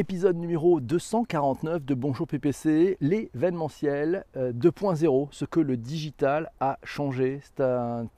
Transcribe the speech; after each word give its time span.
Épisode 0.00 0.38
numéro 0.38 0.80
249 0.80 1.84
de 1.84 1.92
Bonjour 1.92 2.26
PPC, 2.26 2.96
l'événementiel 3.02 4.24
2.0, 4.34 5.28
ce 5.30 5.44
que 5.44 5.60
le 5.60 5.76
digital 5.76 6.50
a 6.58 6.78
changé. 6.84 7.40
C'est 7.42 7.62
un, 7.62 8.08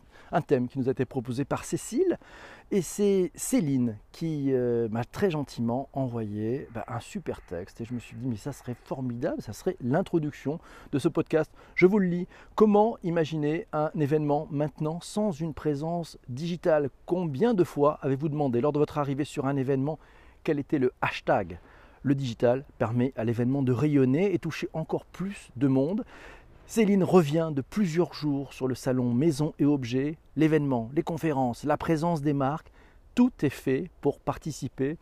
thème 0.46 0.68
qui 0.68 0.78
nous 0.78 0.86
a 0.86 0.92
été 0.92 1.04
proposé 1.04 1.44
par 1.44 1.64
Cécile. 1.64 2.20
Et 2.70 2.82
c'est 2.82 3.32
Céline 3.34 3.98
qui 4.12 4.52
euh, 4.52 4.88
m'a 4.90 5.04
très 5.04 5.32
gentiment 5.32 5.88
envoyé 5.92 6.68
bah, 6.72 6.84
un 6.86 7.00
super 7.00 7.40
texte. 7.40 7.80
Et 7.80 7.84
je 7.84 7.94
me 7.94 7.98
suis 7.98 8.16
dit, 8.16 8.28
mais 8.28 8.36
ça 8.36 8.52
serait 8.52 8.76
formidable, 8.84 9.42
ça 9.42 9.52
serait 9.52 9.76
l'introduction 9.80 10.60
de 10.92 11.00
ce 11.00 11.08
podcast. 11.08 11.50
Je 11.74 11.86
vous 11.86 11.98
le 11.98 12.06
lis. 12.06 12.28
Comment 12.54 12.96
imaginer 13.02 13.66
un 13.72 13.90
événement 13.98 14.46
maintenant 14.52 15.00
sans 15.00 15.32
une 15.32 15.52
présence 15.52 16.16
digitale? 16.28 16.90
Combien 17.06 17.54
de 17.54 17.64
fois 17.64 17.98
avez-vous 18.02 18.28
demandé 18.28 18.60
lors 18.60 18.72
de 18.72 18.78
votre 18.78 18.98
arrivée 18.98 19.24
sur 19.24 19.46
un 19.46 19.56
événement 19.56 19.98
quel 20.44 20.58
était 20.58 20.78
le 20.78 20.92
hashtag? 21.00 21.58
Le 22.02 22.14
digital 22.14 22.64
permet 22.78 23.12
à 23.16 23.24
l'événement 23.24 23.62
de 23.62 23.72
rayonner 23.72 24.34
et 24.34 24.38
toucher 24.38 24.68
encore 24.72 25.04
plus 25.04 25.50
de 25.56 25.68
monde. 25.68 26.04
Céline 26.66 27.04
revient 27.04 27.50
de 27.54 27.60
plusieurs 27.60 28.14
jours 28.14 28.52
sur 28.52 28.66
le 28.66 28.74
salon 28.74 29.12
Maison 29.12 29.52
et 29.58 29.64
Objets. 29.64 30.16
L'événement, 30.36 30.90
les 30.94 31.02
conférences, 31.02 31.64
la 31.64 31.76
présence 31.76 32.22
des 32.22 32.32
marques, 32.32 32.72
tout 33.14 33.32
est 33.42 33.50
fait 33.50 33.90
pour 34.00 34.20
participer 34.20 34.96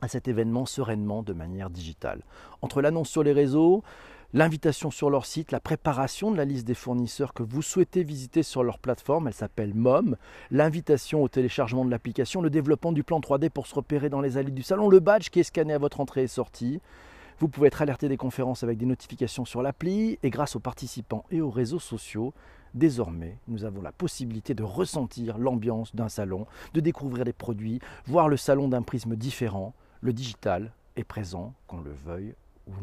à 0.00 0.08
cet 0.08 0.28
événement 0.28 0.66
sereinement 0.66 1.22
de 1.22 1.32
manière 1.32 1.70
digitale. 1.70 2.22
Entre 2.62 2.82
l'annonce 2.82 3.08
sur 3.08 3.22
les 3.22 3.32
réseaux, 3.32 3.82
l'invitation 4.34 4.90
sur 4.90 5.10
leur 5.10 5.26
site, 5.26 5.52
la 5.52 5.60
préparation 5.60 6.32
de 6.32 6.36
la 6.36 6.44
liste 6.44 6.66
des 6.66 6.74
fournisseurs 6.74 7.32
que 7.32 7.44
vous 7.44 7.62
souhaitez 7.62 8.02
visiter 8.02 8.42
sur 8.42 8.64
leur 8.64 8.80
plateforme, 8.80 9.28
elle 9.28 9.34
s'appelle 9.34 9.72
MOM, 9.74 10.16
l'invitation 10.50 11.22
au 11.22 11.28
téléchargement 11.28 11.84
de 11.84 11.90
l'application, 11.90 12.42
le 12.42 12.50
développement 12.50 12.90
du 12.90 13.04
plan 13.04 13.20
3D 13.20 13.48
pour 13.48 13.68
se 13.68 13.76
repérer 13.76 14.10
dans 14.10 14.20
les 14.20 14.36
allées 14.36 14.50
du 14.50 14.64
salon, 14.64 14.88
le 14.88 14.98
badge 14.98 15.30
qui 15.30 15.38
est 15.38 15.44
scanné 15.44 15.72
à 15.72 15.78
votre 15.78 16.00
entrée 16.00 16.24
et 16.24 16.26
sortie. 16.26 16.80
Vous 17.38 17.46
pouvez 17.46 17.68
être 17.68 17.80
alerté 17.80 18.08
des 18.08 18.16
conférences 18.16 18.64
avec 18.64 18.76
des 18.76 18.86
notifications 18.86 19.44
sur 19.44 19.62
l'appli 19.62 20.18
et 20.24 20.30
grâce 20.30 20.56
aux 20.56 20.60
participants 20.60 21.24
et 21.30 21.40
aux 21.40 21.50
réseaux 21.50 21.78
sociaux, 21.78 22.34
désormais, 22.74 23.38
nous 23.46 23.64
avons 23.64 23.82
la 23.82 23.92
possibilité 23.92 24.52
de 24.54 24.64
ressentir 24.64 25.38
l'ambiance 25.38 25.94
d'un 25.94 26.08
salon, 26.08 26.48
de 26.74 26.80
découvrir 26.80 27.24
des 27.24 27.32
produits, 27.32 27.78
voir 28.06 28.28
le 28.28 28.36
salon 28.36 28.66
d'un 28.66 28.82
prisme 28.82 29.14
différent. 29.14 29.74
Le 30.00 30.12
digital 30.12 30.72
est 30.96 31.04
présent, 31.04 31.54
qu'on 31.68 31.80
le 31.80 31.92
veuille 32.04 32.34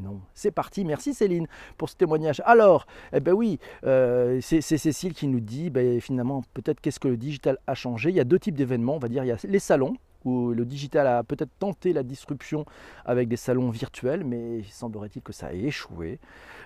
non. 0.02 0.20
C'est 0.34 0.52
parti, 0.52 0.86
merci 0.86 1.14
Céline 1.14 1.48
pour 1.78 1.90
ce 1.90 1.96
témoignage. 1.96 2.42
Alors, 2.46 2.86
eh 3.14 3.20
ben 3.20 3.34
oui, 3.34 3.60
euh, 3.86 4.40
c'est 4.42 4.62
Cécile 4.62 5.14
qui 5.14 5.28
nous 5.28 5.40
dit 5.40 5.70
ben, 5.70 6.00
finalement 6.00 6.44
peut-être 6.54 6.80
qu'est-ce 6.82 7.00
que 7.00 7.08
le 7.08 7.18
digital 7.18 7.58
a 7.68 7.74
changé. 7.74 8.10
Il 8.10 8.16
y 8.16 8.20
a 8.20 8.24
deux 8.24 8.40
types 8.40 8.56
d'événements, 8.56 8.96
on 8.96 9.00
va 9.00 9.08
dire, 9.08 9.24
il 9.24 9.28
y 9.28 9.32
a 9.32 9.38
les 9.44 9.60
salons 9.60 9.96
où 10.26 10.54
le 10.54 10.66
digital 10.66 11.08
a 11.08 11.24
peut-être 11.24 11.52
tenté 11.60 11.94
la 11.94 12.04
disruption 12.04 12.66
avec 13.06 13.28
des 13.28 13.38
salons 13.38 13.70
virtuels, 13.70 14.24
mais 14.24 14.60
il 14.60 14.66
semblerait-il 14.66 15.22
que 15.22 15.34
ça 15.34 15.48
a 15.48 15.54
échoué. 15.54 16.20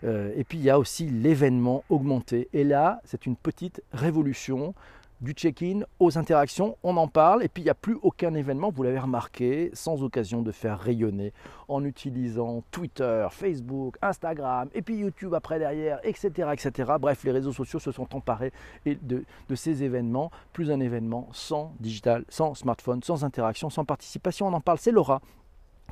Euh, 0.04 0.34
et 0.36 0.44
puis 0.44 0.58
il 0.58 0.64
y 0.64 0.70
a 0.70 0.78
aussi 0.78 1.10
l'événement 1.10 1.84
augmenté. 1.90 2.50
Et 2.54 2.64
là, 2.64 3.00
c'est 3.06 3.26
une 3.26 3.36
petite 3.36 3.82
révolution 3.94 4.74
du 5.22 5.32
check-in 5.34 5.82
aux 6.00 6.18
interactions, 6.18 6.78
on 6.84 6.98
en 6.98 7.08
parle, 7.08 7.44
et 7.44 7.48
puis 7.48 7.64
il 7.64 7.66
n'y 7.66 7.72
a 7.72 7.76
plus 7.76 7.98
aucun 8.02 8.34
événement, 8.34 8.70
vous 8.70 8.84
l'avez 8.84 9.00
remarqué, 9.00 9.70
sans 9.74 10.04
occasion 10.04 10.42
de 10.42 10.52
faire 10.52 10.80
rayonner 10.80 11.34
en 11.68 11.84
utilisant 11.84 12.64
Twitter, 12.72 13.28
Facebook, 13.32 13.98
Instagram, 14.02 14.70
et 14.74 14.82
puis 14.82 14.98
YouTube 14.98 15.34
après 15.34 15.60
derrière, 15.60 16.00
etc. 16.04 16.50
etc. 16.54 16.94
Bref, 17.00 17.24
les 17.24 17.32
réseaux 17.32 17.54
sociaux 17.54 17.80
se 17.80 17.92
sont 17.92 18.16
emparés 18.16 18.52
de, 18.86 19.24
de 19.50 19.56
ces 19.56 19.84
événements, 19.84 20.32
plus 20.54 20.72
un 20.72 20.80
événement 20.80 21.30
sans 21.32 21.74
digital, 21.80 22.26
sans 22.30 22.54
smartphone, 22.54 23.02
sans 23.04 23.24
interaction, 23.24 23.70
sans 23.70 23.86
participation, 23.86 24.48
on 24.48 24.54
en 24.54 24.62
parle, 24.62 24.78
c'est 24.78 24.92
Laura 24.92 25.22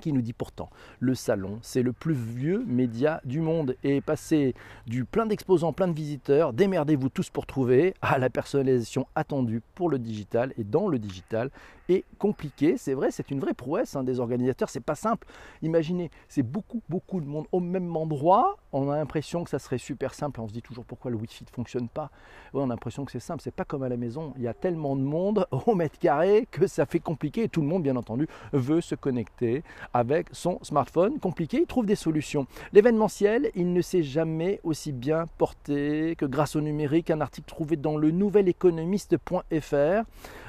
qui 0.02 0.13
nous 0.13 0.22
dit 0.22 0.33
pourtant 0.33 0.69
le 0.99 1.16
salon, 1.16 1.59
c'est 1.61 1.83
le 1.83 1.94
plus 1.94 2.13
vieux 2.13 2.63
média 2.66 3.22
du 3.25 3.39
monde 3.39 3.75
et 3.83 4.02
passer 4.02 4.53
du 4.88 5.05
plein 5.05 5.25
d'exposants, 5.25 5.73
plein 5.73 5.88
de 5.88 5.94
visiteurs, 5.94 6.53
démerdez-vous 6.53 7.09
tous 7.09 7.30
pour 7.30 7.45
trouver 7.45 7.94
à 8.02 8.17
la 8.17 8.30
personnalisation 8.30 9.08
attendue 9.15 9.61
pour 9.76 9.89
le 9.89 9.99
digital 9.99 10.53
et 10.58 10.64
dans 10.64 10.87
le 10.87 10.99
digital 10.99 11.49
est 11.89 12.05
compliqué. 12.17 12.77
C'est 12.77 12.93
vrai, 12.93 13.11
c'est 13.11 13.32
une 13.32 13.39
vraie 13.39 13.53
prouesse 13.53 13.95
hein, 13.95 14.03
des 14.03 14.20
organisateurs, 14.20 14.70
c'est 14.70 14.80
pas 14.80 14.95
simple. 14.95 15.27
Imaginez, 15.61 16.11
c'est 16.27 16.43
beaucoup, 16.43 16.82
beaucoup 16.89 17.20
de 17.20 17.26
monde 17.26 17.45
au 17.52 17.59
même 17.59 17.95
endroit. 17.95 18.58
On 18.71 18.89
a 18.89 18.98
l'impression 18.98 19.43
que 19.43 19.49
ça 19.49 19.59
serait 19.59 19.77
super 19.77 20.14
simple. 20.14 20.42
On 20.42 20.48
se 20.48 20.53
dit 20.53 20.61
toujours 20.61 20.86
pourquoi 20.86 21.11
le 21.11 21.17
Wi-Fi 21.17 21.43
ne 21.45 21.49
fonctionne 21.49 21.87
pas. 21.89 22.09
on 22.53 22.64
a 22.64 22.67
l'impression 22.67 23.05
que 23.05 23.11
c'est 23.11 23.20
simple. 23.20 23.42
C'est 23.43 23.53
pas 23.53 23.65
comme 23.65 23.83
à 23.83 23.89
la 23.89 23.98
maison. 23.98 24.33
Il 24.37 24.43
y 24.43 24.48
a 24.48 24.53
tellement 24.53 24.95
de 24.95 25.02
monde 25.02 25.45
au 25.52 25.76
mètre 25.76 25.99
carré 25.99 26.48
que 26.49 26.67
ça 26.67 26.86
fait 26.86 26.99
compliqué. 26.99 27.43
Et 27.43 27.49
tout 27.49 27.61
le 27.61 27.67
monde, 27.67 27.83
bien 27.83 27.95
entendu, 27.95 28.27
veut 28.52 28.82
se 28.82 28.95
connecter 28.95 29.64
avec 29.94 30.27
son 30.32 30.60
smartphone. 30.61 31.20
Compliqué, 31.20 31.58
il 31.61 31.66
trouve 31.66 31.86
des 31.86 31.95
solutions. 31.95 32.48
L'événementiel, 32.71 33.52
il 33.55 33.73
ne 33.73 33.82
s'est 33.82 34.04
jamais 34.04 34.60
aussi 34.64 34.92
bien 34.92 35.27
porté 35.38 36.16
que 36.17 36.26
grâce 36.26 36.55
au 36.55 36.61
numérique. 36.61 37.10
Un 37.11 37.21
article 37.21 37.48
trouvé 37.48 37.76
dans 37.76 37.98
le 37.98 38.11
nouveléconomiste.fr 38.11 40.04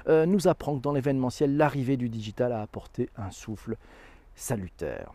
euh, 0.09 0.27
nous 0.27 0.49
apprend 0.49 0.77
que 0.77 0.83
dans 0.83 0.93
l'événementiel, 0.93 1.57
l'arrivée 1.57 1.97
du 1.97 2.09
digital 2.09 2.53
a 2.53 2.61
apporté 2.63 3.09
un 3.17 3.31
souffle 3.31 3.77
salutaire. 4.35 5.13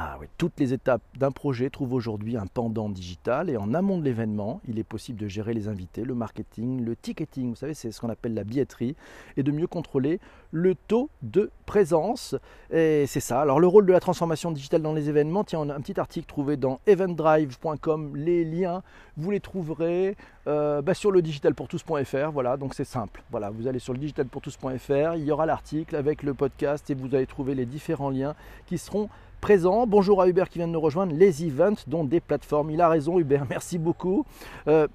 Ah 0.00 0.16
oui, 0.20 0.28
toutes 0.38 0.60
les 0.60 0.72
étapes 0.72 1.02
d'un 1.18 1.32
projet 1.32 1.70
trouvent 1.70 1.92
aujourd'hui 1.92 2.36
un 2.36 2.46
pendant 2.46 2.88
digital 2.88 3.50
et 3.50 3.56
en 3.56 3.74
amont 3.74 3.98
de 3.98 4.04
l'événement, 4.04 4.60
il 4.68 4.78
est 4.78 4.84
possible 4.84 5.18
de 5.18 5.26
gérer 5.26 5.54
les 5.54 5.66
invités, 5.66 6.04
le 6.04 6.14
marketing, 6.14 6.84
le 6.84 6.94
ticketing, 6.94 7.48
vous 7.48 7.56
savez, 7.56 7.74
c'est 7.74 7.90
ce 7.90 8.00
qu'on 8.00 8.08
appelle 8.08 8.32
la 8.32 8.44
billetterie, 8.44 8.94
et 9.36 9.42
de 9.42 9.50
mieux 9.50 9.66
contrôler 9.66 10.20
le 10.52 10.76
taux 10.76 11.10
de 11.22 11.50
présence. 11.66 12.36
Et 12.70 13.06
c'est 13.08 13.18
ça. 13.18 13.40
Alors 13.40 13.58
le 13.58 13.66
rôle 13.66 13.86
de 13.86 13.92
la 13.92 13.98
transformation 13.98 14.52
digitale 14.52 14.82
dans 14.82 14.92
les 14.92 15.08
événements, 15.08 15.42
tiens, 15.42 15.58
on 15.58 15.68
a 15.68 15.74
un 15.74 15.80
petit 15.80 15.98
article 15.98 16.28
trouvé 16.28 16.56
dans 16.56 16.78
eventdrive.com, 16.86 18.14
les 18.14 18.44
liens, 18.44 18.84
vous 19.16 19.32
les 19.32 19.40
trouverez 19.40 20.16
euh, 20.46 20.80
bah, 20.80 20.94
sur 20.94 21.10
le 21.10 21.22
digitalpourtous.fr, 21.22 22.30
voilà, 22.32 22.56
donc 22.56 22.74
c'est 22.74 22.84
simple. 22.84 23.24
Voilà, 23.32 23.50
vous 23.50 23.66
allez 23.66 23.80
sur 23.80 23.94
le 23.94 23.98
digitalpourtous.fr, 23.98 25.16
il 25.16 25.24
y 25.24 25.32
aura 25.32 25.44
l'article 25.44 25.96
avec 25.96 26.22
le 26.22 26.34
podcast 26.34 26.88
et 26.88 26.94
vous 26.94 27.12
allez 27.16 27.26
trouver 27.26 27.56
les 27.56 27.66
différents 27.66 28.10
liens 28.10 28.36
qui 28.66 28.78
seront 28.78 29.08
présent. 29.38 29.86
Bonjour 29.86 30.20
à 30.20 30.28
Hubert 30.28 30.48
qui 30.48 30.58
vient 30.58 30.68
de 30.68 30.72
nous 30.72 30.80
rejoindre. 30.80 31.14
Les 31.14 31.44
events, 31.44 31.82
dont 31.86 32.04
des 32.04 32.20
plateformes. 32.20 32.70
Il 32.70 32.80
a 32.80 32.88
raison, 32.88 33.18
Hubert, 33.18 33.46
merci 33.50 33.78
beaucoup. 33.78 34.24
Euh, 34.66 34.86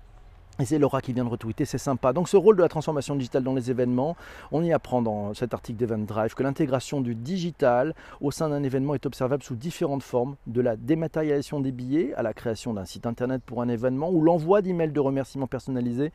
et 0.59 0.65
c'est 0.65 0.77
Laura 0.77 1.01
qui 1.01 1.13
vient 1.13 1.25
de 1.25 1.29
retweeter, 1.29 1.65
c'est 1.65 1.79
sympa. 1.79 2.13
Donc 2.13 2.29
ce 2.29 2.37
rôle 2.37 2.55
de 2.55 2.61
la 2.61 2.69
transformation 2.69 3.15
digitale 3.15 3.43
dans 3.43 3.55
les 3.55 3.71
événements, 3.71 4.15
on 4.51 4.63
y 4.63 4.71
apprend 4.71 5.01
dans 5.01 5.33
cet 5.33 5.55
article 5.55 5.79
d'Event 5.79 5.97
Drive 5.97 6.35
que 6.35 6.43
l'intégration 6.43 7.01
du 7.01 7.15
digital 7.15 7.95
au 8.21 8.29
sein 8.29 8.49
d'un 8.49 8.61
événement 8.61 8.93
est 8.93 9.07
observable 9.07 9.41
sous 9.41 9.55
différentes 9.55 10.03
formes, 10.03 10.35
de 10.45 10.61
la 10.61 10.75
dématérialisation 10.75 11.59
des 11.59 11.71
billets 11.71 12.13
à 12.13 12.21
la 12.21 12.35
création 12.35 12.71
d'un 12.73 12.85
site 12.85 13.07
internet 13.07 13.41
pour 13.43 13.63
un 13.63 13.67
événement 13.67 14.11
ou 14.11 14.21
l'envoi 14.21 14.61
d'emails 14.61 14.91
de 14.91 14.99
remerciements 14.99 15.47
personnalisés. 15.47 16.11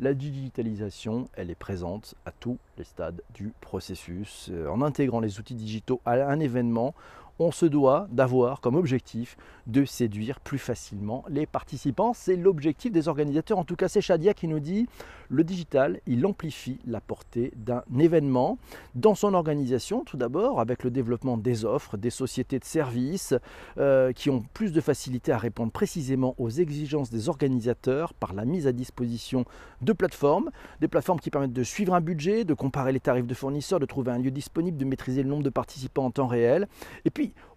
La 0.00 0.12
digitalisation, 0.12 1.28
elle 1.34 1.50
est 1.50 1.56
présente 1.56 2.14
à 2.26 2.30
tous 2.30 2.58
les 2.76 2.84
stades 2.84 3.22
du 3.34 3.52
processus. 3.60 4.48
Euh, 4.52 4.68
en 4.68 4.82
intégrant 4.82 5.18
les 5.18 5.40
outils 5.40 5.56
digitaux 5.56 6.00
à 6.04 6.12
un 6.12 6.38
événement, 6.38 6.94
on 7.38 7.50
se 7.50 7.66
doit 7.66 8.08
d'avoir 8.10 8.60
comme 8.60 8.74
objectif 8.74 9.36
de 9.66 9.84
séduire 9.84 10.40
plus 10.40 10.58
facilement 10.58 11.24
les 11.28 11.46
participants. 11.46 12.12
C'est 12.14 12.36
l'objectif 12.36 12.90
des 12.90 13.08
organisateurs. 13.08 13.58
En 13.58 13.64
tout 13.64 13.76
cas, 13.76 13.88
c'est 13.88 14.00
Shadia 14.00 14.34
qui 14.34 14.48
nous 14.48 14.60
dit 14.60 14.88
le 15.30 15.44
digital, 15.44 16.00
il 16.06 16.24
amplifie 16.24 16.78
la 16.86 17.02
portée 17.02 17.52
d'un 17.56 17.82
événement 17.98 18.58
dans 18.94 19.14
son 19.14 19.34
organisation, 19.34 20.02
tout 20.04 20.16
d'abord, 20.16 20.58
avec 20.58 20.84
le 20.84 20.90
développement 20.90 21.36
des 21.36 21.66
offres, 21.66 21.98
des 21.98 22.08
sociétés 22.08 22.58
de 22.58 22.64
services 22.64 23.34
euh, 23.76 24.12
qui 24.12 24.30
ont 24.30 24.42
plus 24.54 24.72
de 24.72 24.80
facilité 24.80 25.30
à 25.30 25.38
répondre 25.38 25.70
précisément 25.70 26.34
aux 26.38 26.48
exigences 26.48 27.10
des 27.10 27.28
organisateurs 27.28 28.14
par 28.14 28.32
la 28.32 28.46
mise 28.46 28.66
à 28.66 28.72
disposition 28.72 29.44
de 29.82 29.92
plateformes, 29.92 30.50
des 30.80 30.88
plateformes 30.88 31.20
qui 31.20 31.30
permettent 31.30 31.52
de 31.52 31.62
suivre 31.62 31.94
un 31.94 32.00
budget, 32.00 32.44
de 32.44 32.54
comparer 32.54 32.92
les 32.92 33.00
tarifs 33.00 33.26
de 33.26 33.34
fournisseurs, 33.34 33.80
de 33.80 33.86
trouver 33.86 34.12
un 34.12 34.18
lieu 34.18 34.30
disponible, 34.30 34.78
de 34.78 34.84
maîtriser 34.86 35.22
le 35.22 35.28
nombre 35.28 35.42
de 35.42 35.50
participants 35.50 36.06
en 36.06 36.10
temps 36.10 36.26
réel. 36.26 36.68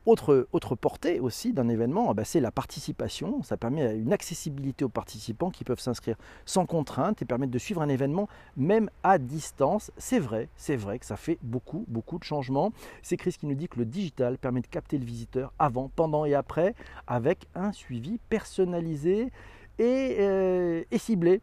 Autre, 0.05 0.75
portée 0.75 1.19
aussi 1.19 1.53
d'un 1.53 1.69
événement, 1.69 2.09
ah 2.09 2.13
bah, 2.13 2.23
c'est 2.23 2.39
la 2.39 2.51
participation. 2.51 3.43
Ça 3.43 3.57
permet 3.57 3.95
une 3.95 4.13
accessibilité 4.13 4.83
aux 4.83 4.89
participants 4.89 5.51
qui 5.51 5.63
peuvent 5.63 5.79
s'inscrire 5.79 6.15
sans 6.45 6.65
contrainte 6.65 7.21
et 7.21 7.25
permettre 7.25 7.51
de 7.51 7.59
suivre 7.59 7.81
un 7.81 7.89
événement 7.89 8.27
même 8.57 8.89
à 9.03 9.17
distance. 9.17 9.91
C'est 9.97 10.19
vrai, 10.19 10.49
c'est 10.55 10.75
vrai 10.75 10.99
que 10.99 11.05
ça 11.05 11.17
fait 11.17 11.37
beaucoup, 11.41 11.85
beaucoup 11.87 12.17
de 12.17 12.23
changements. 12.23 12.71
C'est 13.03 13.17
Chris 13.17 13.35
qui 13.39 13.45
nous 13.45 13.55
dit 13.55 13.67
que 13.67 13.77
le 13.77 13.85
digital 13.85 14.37
permet 14.37 14.61
de 14.61 14.67
capter 14.67 14.97
le 14.97 15.05
visiteur 15.05 15.53
avant, 15.59 15.91
pendant 15.95 16.25
et 16.25 16.33
après 16.33 16.75
avec 17.07 17.47
un 17.55 17.71
suivi 17.71 18.19
personnalisé 18.29 19.31
et, 19.79 20.17
euh, 20.19 20.83
et 20.91 20.97
ciblé 20.97 21.41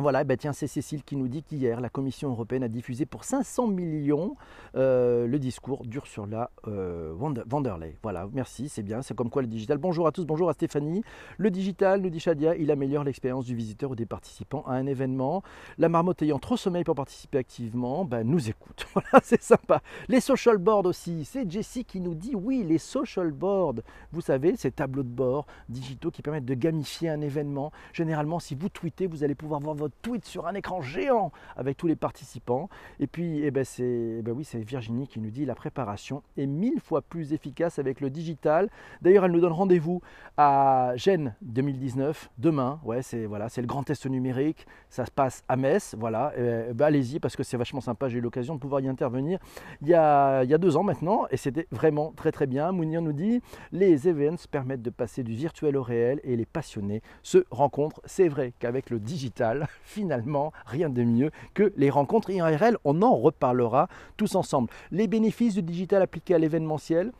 Voilà, 0.00 0.22
bah 0.22 0.36
tiens, 0.36 0.52
c'est 0.52 0.68
Cécile 0.68 1.02
qui 1.02 1.16
nous 1.16 1.26
dit 1.26 1.42
qu'hier, 1.42 1.80
la 1.80 1.88
Commission 1.88 2.30
européenne 2.30 2.62
a 2.62 2.68
diffusé 2.68 3.04
pour 3.04 3.24
500 3.24 3.66
millions 3.66 4.36
euh, 4.76 5.26
le 5.26 5.40
discours 5.40 5.84
d'Ursula 5.84 6.52
euh, 6.68 7.12
Vanderlei. 7.16 7.96
Voilà, 8.04 8.28
merci, 8.32 8.68
c'est 8.68 8.84
bien, 8.84 9.02
c'est 9.02 9.16
comme 9.16 9.28
quoi 9.28 9.42
le 9.42 9.48
digital. 9.48 9.78
Bonjour 9.78 10.06
à 10.06 10.12
tous, 10.12 10.24
bonjour 10.24 10.48
à 10.50 10.52
Stéphanie. 10.52 11.02
Le 11.36 11.50
digital, 11.50 12.00
nous 12.00 12.10
dit 12.10 12.20
Shadia, 12.20 12.54
il 12.54 12.70
améliore 12.70 13.02
l'expérience 13.02 13.44
du 13.44 13.56
visiteur 13.56 13.90
ou 13.90 13.96
des 13.96 14.06
participants 14.06 14.62
à 14.68 14.74
un 14.74 14.86
événement. 14.86 15.42
La 15.78 15.88
marmotte 15.88 16.22
ayant 16.22 16.38
trop 16.38 16.56
sommeil 16.56 16.84
pour 16.84 16.94
participer 16.94 17.38
activement, 17.38 18.04
bah, 18.04 18.22
nous 18.22 18.48
écoute. 18.48 18.86
Voilà, 18.94 19.20
c'est 19.24 19.42
sympa. 19.42 19.82
Les 20.08 20.20
social 20.20 20.58
boards 20.58 20.86
aussi, 20.86 21.24
c'est 21.24 21.50
Jessie 21.50 21.84
qui 21.84 22.00
nous 22.00 22.14
dit 22.14 22.36
oui, 22.36 22.62
les 22.62 22.78
social 22.78 23.32
boards, 23.32 23.80
vous 24.12 24.20
savez, 24.20 24.54
ces 24.54 24.70
tableaux 24.70 25.02
de 25.02 25.08
bord 25.08 25.46
digitaux 25.68 26.12
qui 26.12 26.22
permettent 26.22 26.44
de 26.44 26.54
gamifier 26.54 27.08
un 27.08 27.20
événement. 27.20 27.72
Généralement, 27.92 28.38
si 28.38 28.54
vous 28.54 28.68
tweetez, 28.68 29.08
vous 29.08 29.24
allez 29.24 29.34
pouvoir 29.34 29.60
voir 29.60 29.74
votre 29.74 29.87
tweet 30.02 30.24
sur 30.24 30.46
un 30.46 30.54
écran 30.54 30.80
géant 30.80 31.32
avec 31.56 31.76
tous 31.76 31.86
les 31.86 31.96
participants. 31.96 32.68
Et 33.00 33.06
puis, 33.06 33.40
eh 33.44 33.50
ben 33.50 33.64
c'est, 33.64 34.16
eh 34.18 34.22
ben 34.22 34.32
oui, 34.32 34.46
Virginie 34.54 35.06
qui 35.08 35.20
nous 35.20 35.30
dit 35.30 35.44
la 35.44 35.54
préparation 35.54 36.22
est 36.36 36.46
mille 36.46 36.80
fois 36.80 37.02
plus 37.02 37.32
efficace 37.32 37.78
avec 37.78 38.00
le 38.00 38.10
digital. 38.10 38.68
D'ailleurs, 39.02 39.24
elle 39.24 39.32
nous 39.32 39.40
donne 39.40 39.52
rendez-vous 39.52 40.00
à 40.36 40.92
Gênes 40.96 41.34
2019 41.42 42.30
demain. 42.38 42.80
Ouais, 42.84 43.02
c'est 43.02 43.26
voilà, 43.26 43.48
c'est 43.48 43.60
le 43.60 43.66
grand 43.66 43.82
test 43.82 44.06
numérique. 44.06 44.66
Ça 44.90 45.06
se 45.06 45.10
passe 45.10 45.44
à 45.48 45.56
Metz. 45.56 45.94
Voilà, 45.98 46.32
eh 46.36 46.72
ben, 46.72 46.86
allez-y 46.86 47.20
parce 47.20 47.36
que 47.36 47.42
c'est 47.42 47.56
vachement 47.56 47.80
sympa. 47.80 48.08
J'ai 48.08 48.18
eu 48.18 48.22
l'occasion 48.22 48.54
de 48.54 48.60
pouvoir 48.60 48.80
y 48.80 48.88
intervenir 48.88 49.38
il 49.82 49.88
y 49.88 49.94
a, 49.94 50.42
il 50.44 50.50
y 50.50 50.54
a 50.54 50.58
deux 50.58 50.76
ans 50.76 50.82
maintenant 50.82 51.26
et 51.30 51.36
c'était 51.36 51.66
vraiment 51.70 52.12
très 52.16 52.32
très 52.32 52.46
bien. 52.46 52.72
Mounir 52.72 53.02
nous 53.02 53.12
dit 53.12 53.40
les 53.72 54.08
events 54.08 54.46
permettent 54.50 54.82
de 54.82 54.90
passer 54.90 55.22
du 55.22 55.34
virtuel 55.34 55.76
au 55.76 55.82
réel 55.82 56.20
et 56.24 56.36
les 56.36 56.46
passionnés 56.46 57.02
se 57.22 57.44
rencontrent. 57.50 58.00
C'est 58.04 58.28
vrai 58.28 58.52
qu'avec 58.58 58.90
le 58.90 58.98
digital, 58.98 59.68
finalement 59.84 60.52
rien 60.66 60.88
de 60.88 61.02
mieux 61.02 61.30
que 61.54 61.72
les 61.76 61.90
rencontres 61.90 62.30
IRL. 62.30 62.78
On 62.84 63.02
en 63.02 63.16
reparlera 63.16 63.88
tous 64.16 64.34
ensemble. 64.34 64.68
Les 64.90 65.08
bénéfices 65.08 65.54
du 65.54 65.62
digital 65.62 66.02
appliqué 66.02 66.34
à 66.34 66.38
l'événementiel, 66.38 67.12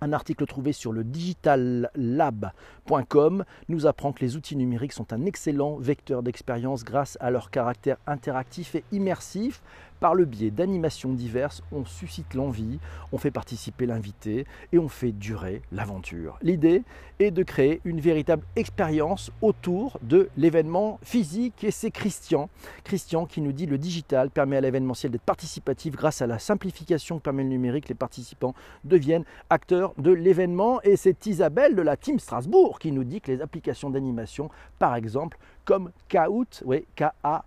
un 0.00 0.12
article 0.12 0.46
trouvé 0.46 0.72
sur 0.72 0.92
le 0.92 1.02
digitallab.com 1.02 3.44
nous 3.68 3.86
apprend 3.86 4.12
que 4.12 4.20
les 4.20 4.36
outils 4.36 4.54
numériques 4.56 4.92
sont 4.92 5.14
un 5.14 5.24
excellent 5.24 5.76
vecteur 5.76 6.22
d'expérience 6.22 6.84
grâce 6.84 7.16
à 7.20 7.30
leur 7.30 7.50
caractère 7.50 7.96
interactif 8.06 8.74
et 8.74 8.84
immersif. 8.92 9.62
Par 10.00 10.14
le 10.14 10.24
biais 10.24 10.50
d'animations 10.50 11.12
diverses, 11.12 11.62
on 11.72 11.84
suscite 11.84 12.34
l'envie, 12.34 12.78
on 13.12 13.18
fait 13.18 13.30
participer 13.30 13.86
l'invité 13.86 14.46
et 14.72 14.78
on 14.78 14.88
fait 14.88 15.12
durer 15.12 15.62
l'aventure. 15.72 16.38
L'idée 16.42 16.82
est 17.18 17.30
de 17.30 17.42
créer 17.42 17.80
une 17.84 18.00
véritable 18.00 18.44
expérience 18.56 19.30
autour 19.40 19.98
de 20.02 20.28
l'événement 20.36 20.98
physique 21.02 21.64
et 21.64 21.70
c'est 21.70 21.90
Christian. 21.90 22.50
Christian 22.82 23.26
qui 23.26 23.40
nous 23.40 23.52
dit 23.52 23.66
le 23.66 23.78
digital 23.78 24.30
permet 24.30 24.56
à 24.56 24.60
l'événementiel 24.60 25.12
d'être 25.12 25.22
participatif 25.22 25.94
grâce 25.94 26.22
à 26.22 26.26
la 26.26 26.38
simplification 26.38 27.18
que 27.18 27.22
permet 27.22 27.44
le 27.44 27.50
numérique. 27.50 27.88
Les 27.88 27.94
participants 27.94 28.54
deviennent 28.84 29.24
acteurs 29.50 29.94
de 29.98 30.10
l'événement 30.10 30.82
et 30.82 30.96
c'est 30.96 31.26
Isabelle 31.26 31.76
de 31.76 31.82
la 31.82 31.96
Team 31.96 32.18
Strasbourg 32.18 32.78
qui 32.78 32.92
nous 32.92 33.04
dit 33.04 33.20
que 33.20 33.30
les 33.30 33.40
applications 33.40 33.90
d'animation, 33.90 34.50
par 34.78 34.94
exemple, 34.96 35.38
comme 35.64 35.90
Kahoot, 36.08 36.62
oui, 36.66 36.84
K-A 36.96 37.44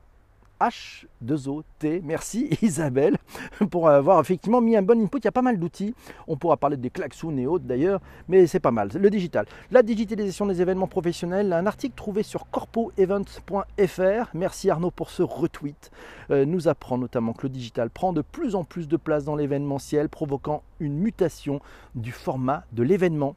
H2OT. 0.60 2.02
Merci 2.04 2.50
Isabelle 2.62 3.18
pour 3.70 3.90
avoir 3.90 4.20
effectivement 4.20 4.62
mis 4.62 4.76
un 4.76 4.82
bon 4.82 5.02
input. 5.02 5.20
Il 5.20 5.26
y 5.26 5.28
a 5.28 5.32
pas 5.32 5.42
mal 5.42 5.60
d'outils. 5.60 5.94
On 6.28 6.38
pourra 6.38 6.58
parler 6.58 6.78
des 6.78 6.90
klaxons 6.90 7.36
et 7.38 7.48
autres 7.48 7.66
d'ailleurs, 7.66 8.02
mais 8.28 8.48
c'est 8.48 8.60
pas 8.60 8.72
mal. 8.72 8.90
Le 8.94 9.10
digital. 9.10 9.46
La 9.72 9.84
digitalisation 9.84 10.46
des 10.46 10.62
événements 10.62 10.88
professionnels. 10.88 11.54
Un 11.54 11.66
article 11.66 11.96
trouvé 11.96 12.24
sur 12.24 12.50
corpoevent.fr. 12.50 14.30
Merci 14.34 14.70
Arnaud 14.70 14.92
pour 14.92 15.10
ce 15.10 15.24
retweet. 15.24 15.92
Euh, 16.32 16.46
nous 16.46 16.68
apprend 16.68 16.98
notamment 16.98 17.34
que 17.34 17.44
le 17.44 17.50
digital 17.50 17.90
prend 17.90 18.14
de 18.14 18.22
plus 18.22 18.56
en 18.56 18.64
plus 18.64 18.88
de 18.88 18.98
place 18.98 19.24
dans 19.24 19.36
l'événementiel, 19.36 20.10
provoquant 20.10 20.64
une 20.80 20.98
mutation 20.98 21.62
du 21.96 22.12
format 22.12 22.64
de 22.72 22.84
l'événement. 22.84 23.36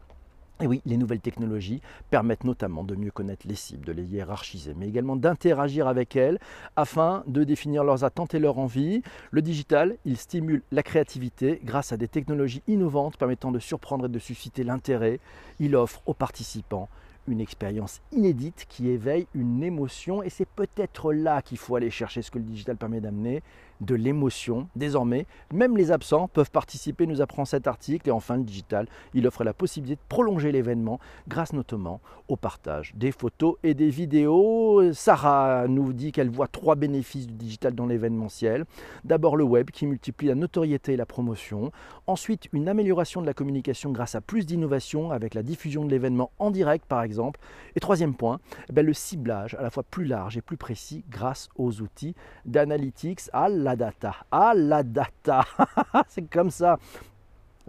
Et 0.63 0.67
oui, 0.67 0.83
les 0.85 0.99
nouvelles 0.99 1.21
technologies 1.21 1.81
permettent 2.11 2.45
notamment 2.45 2.85
de 2.85 2.95
mieux 2.95 3.11
connaître 3.11 3.49
les 3.49 3.55
cibles, 3.55 3.87
de 3.87 3.93
les 3.93 4.05
hiérarchiser, 4.05 4.75
mais 4.77 4.89
également 4.89 5.17
d'interagir 5.17 5.89
avec 5.89 6.17
elles 6.17 6.39
afin 6.77 7.25
de 7.27 7.45
définir 7.45 7.83
leurs 7.83 8.05
attentes 8.05 8.35
et 8.35 8.39
leurs 8.39 8.59
envies. 8.59 9.03
Le 9.31 9.41
digital, 9.41 9.97
il 10.05 10.19
stimule 10.19 10.63
la 10.71 10.83
créativité 10.83 11.63
grâce 11.65 11.93
à 11.93 11.97
des 11.97 12.09
technologies 12.09 12.63
innovantes 12.69 13.17
permettant 13.17 13.53
de 13.53 13.59
surprendre 13.59 14.05
et 14.05 14.11
de 14.11 14.19
susciter 14.19 14.63
l'intérêt. 14.63 15.19
Il 15.61 15.75
offre 15.77 16.03
aux 16.05 16.15
participants 16.15 16.91
une 17.27 17.41
expérience 17.41 18.01
inédite 18.13 18.67
qui 18.69 18.89
éveille 18.89 19.27
une 19.35 19.63
émotion 19.63 20.23
et 20.23 20.29
c'est 20.29 20.49
peut-être 20.49 21.13
là 21.13 21.41
qu'il 21.41 21.59
faut 21.59 21.77
aller 21.77 21.91
chercher 21.91 22.21
ce 22.21 22.31
que 22.31 22.39
le 22.39 22.45
digital 22.45 22.77
permet 22.77 23.01
d'amener, 23.01 23.43
de 23.81 23.95
l'émotion. 23.95 24.69
Désormais, 24.77 25.27
même 25.53 25.77
les 25.77 25.91
absents 25.91 26.29
peuvent 26.29 26.51
participer, 26.51 27.07
nous 27.07 27.21
apprend 27.21 27.45
cet 27.45 27.67
article. 27.67 28.09
Et 28.09 28.13
enfin, 28.13 28.37
le 28.37 28.45
digital, 28.45 28.87
il 29.15 29.27
offre 29.27 29.45
la 29.45 29.55
possibilité 29.55 29.97
de 29.97 30.09
prolonger 30.09 30.53
l'événement 30.53 31.01
grâce 31.29 31.53
notamment 31.53 32.01
au 32.29 32.37
partage 32.37 32.93
des 32.95 33.13
photos 33.13 33.57
et 33.63 33.75
des 33.75 33.91
vidéos. 33.91 34.93
Sarah 34.93 35.67
nous 35.69 35.93
dit 35.93 36.13
qu'elle 36.13 36.31
voit 36.31 36.49
trois 36.49 36.77
bénéfices 36.77 37.27
du 37.27 37.35
digital 37.35 37.75
dans 37.75 37.87
l'événementiel. 37.87 38.65
D'abord 39.05 39.37
le 39.37 39.45
web 39.45 39.71
qui 39.71 39.87
multiplie 39.87 40.29
la 40.29 40.35
notoriété 40.35 40.93
et 40.93 40.97
la 40.97 41.07
promotion. 41.07 41.73
Ensuite, 42.07 42.49
une 42.53 42.69
amélioration 42.69 43.21
de 43.21 43.27
la 43.27 43.35
communication 43.35 43.91
grâce 43.91 44.15
à 44.15 44.21
plus 44.21 44.47
d'innovation 44.47 45.11
avec 45.11 45.35
la 45.35 45.43
diffusion 45.43 45.85
de 45.85 45.91
l'événement 45.91 46.31
en 46.39 46.51
direct 46.51 46.87
par 46.87 47.03
exemple. 47.03 47.41
Et 47.75 47.81
troisième 47.81 48.15
point, 48.15 48.41
eh 48.69 48.73
ben, 48.73 48.85
le 48.85 48.93
ciblage 48.93 49.55
à 49.55 49.63
la 49.63 49.71
fois 49.71 49.83
plus 49.83 50.05
large 50.05 50.37
et 50.37 50.43
plus 50.43 50.57
précis 50.57 51.05
grâce 51.09 51.49
aux 51.57 51.81
outils 51.81 52.15
d'analytics 52.45 53.23
à 53.33 53.49
la 53.49 53.70
data. 53.77 54.15
Ah, 54.31 54.53
la 54.55 54.83
data 54.83 55.45
C'est 56.09 56.29
comme 56.31 56.51
ça. 56.51 56.79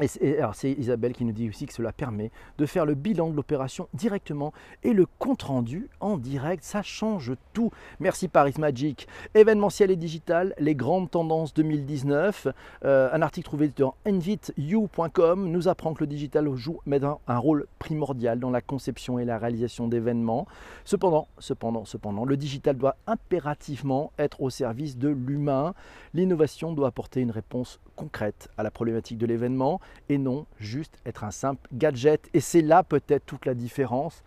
C'est 0.07 0.71
Isabelle 0.71 1.13
qui 1.13 1.25
nous 1.25 1.31
dit 1.31 1.49
aussi 1.49 1.65
que 1.65 1.73
cela 1.73 1.91
permet 1.91 2.31
de 2.57 2.65
faire 2.65 2.85
le 2.85 2.95
bilan 2.95 3.29
de 3.29 3.35
l'opération 3.35 3.87
directement 3.93 4.53
et 4.83 4.93
le 4.93 5.05
compte 5.19 5.43
rendu 5.43 5.89
en 5.99 6.17
direct. 6.17 6.63
Ça 6.63 6.81
change 6.81 7.33
tout. 7.53 7.71
Merci 7.99 8.27
Paris 8.27 8.53
Magic. 8.57 9.07
Événementiel 9.35 9.91
et 9.91 9.95
digital, 9.95 10.55
les 10.57 10.75
grandes 10.75 11.11
tendances 11.11 11.53
2019. 11.53 12.47
Euh, 12.85 13.09
un 13.11 13.21
article 13.21 13.45
trouvé 13.45 13.71
dans 13.75 13.95
inviteyou.com 14.05 15.51
nous 15.51 15.67
apprend 15.67 15.93
que 15.93 16.01
le 16.01 16.07
digital 16.07 16.49
joue 16.55 16.79
un 17.27 17.37
rôle 17.37 17.65
primordial 17.79 18.39
dans 18.39 18.49
la 18.49 18.61
conception 18.61 19.19
et 19.19 19.25
la 19.25 19.37
réalisation 19.37 19.87
d'événements. 19.87 20.47
Cependant, 20.85 21.27
cependant, 21.39 21.85
cependant, 21.85 22.25
le 22.25 22.37
digital 22.37 22.77
doit 22.77 22.95
impérativement 23.07 24.11
être 24.17 24.41
au 24.41 24.49
service 24.49 24.97
de 24.97 25.09
l'humain. 25.09 25.73
L'innovation 26.13 26.73
doit 26.73 26.87
apporter 26.87 27.21
une 27.21 27.31
réponse 27.31 27.79
concrète 27.95 28.49
à 28.57 28.63
la 28.63 28.71
problématique 28.71 29.17
de 29.17 29.25
l'événement 29.25 29.79
et 30.09 30.17
non 30.17 30.45
juste 30.59 30.97
être 31.05 31.23
un 31.23 31.31
simple 31.31 31.67
gadget. 31.73 32.29
Et 32.33 32.39
c'est 32.39 32.61
là 32.61 32.83
peut-être 32.83 33.25
toute 33.25 33.45
la 33.45 33.53
différence. 33.53 34.23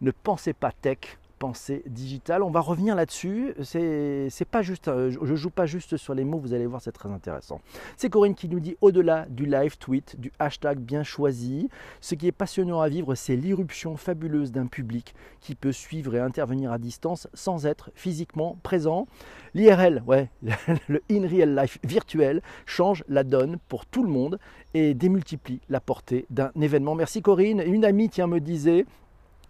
Ne 0.00 0.10
pensez 0.10 0.52
pas 0.52 0.72
tech, 0.72 1.18
pensée 1.38 1.82
digitale. 1.86 2.42
On 2.42 2.50
va 2.50 2.60
revenir 2.60 2.94
là-dessus. 2.94 3.54
C'est 3.62 4.48
pas 4.50 4.62
juste, 4.62 4.88
euh, 4.88 5.10
je 5.10 5.34
joue 5.34 5.50
pas 5.50 5.66
juste 5.66 5.96
sur 5.96 6.14
les 6.14 6.24
mots. 6.24 6.38
Vous 6.38 6.54
allez 6.54 6.66
voir, 6.66 6.80
c'est 6.80 6.92
très 6.92 7.10
intéressant. 7.10 7.60
C'est 7.96 8.10
Corinne 8.10 8.34
qui 8.34 8.48
nous 8.48 8.60
dit 8.60 8.76
au-delà 8.80 9.26
du 9.28 9.46
live 9.46 9.78
tweet, 9.78 10.18
du 10.18 10.32
hashtag 10.38 10.78
bien 10.78 11.02
choisi, 11.02 11.68
ce 12.00 12.14
qui 12.14 12.26
est 12.26 12.32
passionnant 12.32 12.80
à 12.80 12.88
vivre, 12.88 13.14
c'est 13.14 13.36
l'irruption 13.36 13.96
fabuleuse 13.96 14.52
d'un 14.52 14.66
public 14.66 15.14
qui 15.40 15.54
peut 15.54 15.72
suivre 15.72 16.14
et 16.14 16.20
intervenir 16.20 16.72
à 16.72 16.78
distance 16.78 17.28
sans 17.34 17.66
être 17.66 17.90
physiquement 17.94 18.58
présent. 18.62 19.06
L'IRL, 19.54 20.02
ouais, 20.06 20.28
le 20.88 21.02
in 21.10 21.26
real 21.26 21.56
life 21.56 21.78
virtuel 21.84 22.42
change 22.66 23.04
la 23.08 23.24
donne 23.24 23.58
pour 23.68 23.86
tout 23.86 24.02
le 24.02 24.10
monde 24.10 24.38
et 24.74 24.94
démultiplie 24.94 25.60
la 25.68 25.80
portée 25.80 26.26
d'un 26.30 26.50
événement. 26.60 26.94
Merci 26.94 27.22
Corinne. 27.22 27.62
Une 27.64 27.84
amie, 27.84 28.08
tiens, 28.08 28.26
me 28.26 28.40
disait 28.40 28.84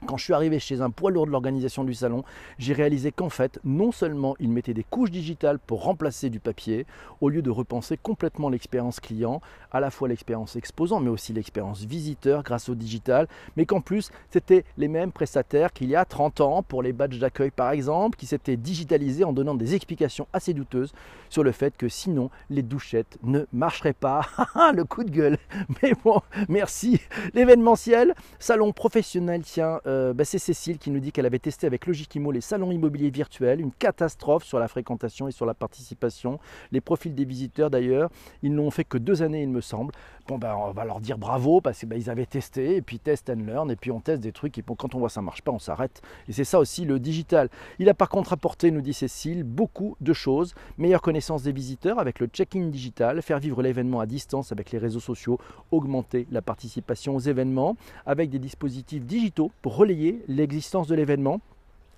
quand 0.05 0.17
je 0.17 0.25
suis 0.25 0.33
arrivé 0.33 0.59
chez 0.59 0.81
un 0.81 0.91
poids 0.91 1.11
lourd 1.11 1.27
de 1.27 1.31
l'organisation 1.31 1.85
du 1.85 1.95
salon, 1.95 2.25
j'ai 2.59 2.73
réalisé 2.73 3.13
qu'en 3.13 3.31
fait, 3.31 3.59
non 3.65 3.93
seulement 3.93 4.37
ils 4.39 4.51
mettaient 4.51 4.75
des 4.75 4.85
couches 4.85 5.11
digitales 5.11 5.59
pour 5.59 5.85
remplacer 5.85 6.31
du 6.31 6.41
papier, 6.41 6.87
au 7.21 7.29
lieu 7.29 7.43
de 7.43 7.51
repenser 7.51 7.97
complètement 7.97 8.49
l'expérience 8.49 9.01
client, 9.01 9.41
à 9.73 9.81
la 9.81 9.91
fois 9.91 10.09
l'expérience 10.09 10.57
exposant, 10.57 11.01
mais 11.01 11.11
aussi 11.11 11.33
l'expérience 11.33 11.85
visiteur 11.85 12.43
grâce 12.43 12.69
au 12.69 12.75
digital, 12.75 13.29
mais 13.57 13.65
qu'en 13.65 13.81
plus, 13.81 14.11
c'était 14.31 14.65
les 14.77 14.89
mêmes 14.89 15.13
prestataires 15.13 15.73
qu'il 15.73 15.89
y 15.89 15.97
a 15.97 16.05
30 16.05 16.41
ans 16.41 16.63
pour 16.63 16.83
les 16.83 16.93
badges 16.93 17.19
d'accueil 17.19 17.51
par 17.51 17.71
exemple, 17.71 18.19
qui 18.19 18.27
s'étaient 18.27 18.57
digitalisés 18.57 19.25
en 19.25 19.33
donnant 19.33 19.55
des 19.55 19.75
explications 19.75 20.27
assez 20.33 20.53
douteuses 20.55 20.93
sur 21.31 21.43
le 21.43 21.53
fait 21.53 21.77
que 21.77 21.89
sinon 21.89 22.31
les 22.51 22.63
douchettes 22.63 23.19
ne 23.23 23.45
marcheraient 23.53 23.93
pas. 23.93 24.23
le 24.75 24.85
coup 24.85 25.05
de 25.05 25.11
gueule. 25.11 25.39
Mais 25.83 25.93
bon, 26.05 26.21
merci. 26.49 27.01
L'événementiel, 27.35 28.15
salon 28.39 28.73
professionnel, 28.73 29.43
tiens, 29.43 29.81
euh, 29.87 30.13
bah, 30.13 30.25
c'est 30.25 30.39
Cécile 30.39 30.79
qui 30.79 30.91
nous 30.91 31.01
dit 31.01 31.13
qu'elle 31.13 31.27
avait 31.27 31.39
testé 31.39 31.67
avec 31.67 31.87
Logikimo 31.87 32.33
les 32.33 32.41
salons 32.41 32.71
immobiliers 32.71 33.11
virtuels, 33.11 33.61
une 33.61 33.73
catastrophe 33.73 34.45
sur 34.45 34.59
la 34.59 34.69
fréquentation 34.69 35.29
et 35.29 35.33
sur 35.33 35.47
la 35.47 35.55
participation. 35.55 36.39
Les 36.73 36.81
profils 36.81 37.15
des 37.15 37.25
visiteurs 37.25 37.71
d'ailleurs, 37.71 38.11
ils 38.43 38.55
n'ont 38.55 38.71
fait 38.71 38.85
que 38.85 38.99
deux 38.99 39.23
années 39.23 39.43
il 39.43 39.51
me 39.51 39.61
semble. 39.61 39.93
Bon 40.29 40.39
ben, 40.39 40.55
on 40.55 40.73
va 40.73 40.85
leur 40.85 41.01
dire 41.01 41.19
bravo 41.19 41.61
parce 41.61 41.79
qu'ils 41.79 41.89
ben, 41.89 42.03
avaient 42.09 42.27
testé, 42.27 42.77
et 42.77 42.83
puis 42.83 42.99
test 42.99 43.31
and 43.31 43.45
learn, 43.47 43.71
et 43.71 43.77
puis 43.77 43.91
on 43.91 44.01
teste 44.01 44.23
des 44.23 44.33
trucs, 44.33 44.59
et 44.59 44.65
quand 44.77 44.95
on 44.95 44.99
voit 44.99 45.09
ça 45.09 45.23
marche 45.23 45.43
pas, 45.43 45.53
on 45.53 45.59
s'arrête. 45.59 46.03
Et 46.29 46.33
c'est 46.33 46.45
ça 46.45 46.59
aussi 46.59 46.85
le 46.85 46.99
digital. 46.99 47.49
Il 47.79 47.89
a 47.89 47.95
par 47.95 48.09
contre 48.09 48.33
apporté, 48.33 48.71
nous 48.71 48.81
dit 48.81 48.93
Cécile, 48.95 49.45
beaucoup 49.45 49.97
de 50.01 50.13
choses. 50.13 50.55
Meilleure 50.79 51.03
connaissance 51.03 51.43
des 51.43 51.53
visiteurs 51.53 51.99
avec 51.99 52.21
le 52.21 52.27
check-in 52.27 52.67
digital, 52.69 53.23
faire 53.23 53.39
vivre 53.39 53.63
l'événement 53.63 54.01
à 54.01 54.07
distance 54.07 54.53
avec 54.53 54.71
les 54.71 54.79
réseaux 54.79 55.01
sociaux, 55.01 55.39
augmenter 55.71 56.27
la 56.31 56.43
participation 56.43 57.15
aux 57.15 57.21
événements 57.21 57.77
avec 58.05 58.31
des 58.31 58.39
dispositifs 58.39 59.05
digitaux 59.05 59.51
pour 59.63 59.77
relayer 59.77 60.23
l'existence 60.29 60.89
de 60.89 60.95
l'événement 60.95 61.41